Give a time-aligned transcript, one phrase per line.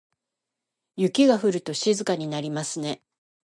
[0.95, 3.03] 雪が降ると静かになりますね。